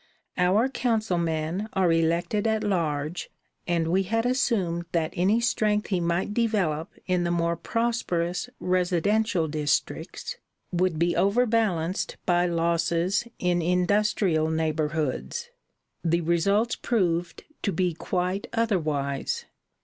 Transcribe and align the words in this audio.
Our 0.39 0.67
councilmen 0.67 1.69
are 1.73 1.91
elected 1.93 2.47
at 2.47 2.63
large, 2.63 3.29
and 3.67 3.87
we 3.87 4.01
had 4.01 4.25
assumed 4.25 4.85
that 4.93 5.13
any 5.15 5.39
strength 5.39 5.89
he 5.89 5.99
might 5.99 6.33
develop 6.33 6.91
in 7.05 7.23
the 7.23 7.29
more 7.29 7.55
prosperous 7.55 8.49
residential 8.59 9.47
districts 9.47 10.37
would 10.71 10.97
be 10.97 11.15
overbalanced 11.15 12.17
by 12.25 12.47
losses 12.47 13.27
in 13.37 13.61
industrial 13.61 14.49
neighborhoods. 14.49 15.51
The 16.03 16.21
results 16.21 16.75
proved 16.75 17.43
to 17.61 17.71
be 17.71 17.93
quite 17.93 18.47
otherwise. 18.53 19.45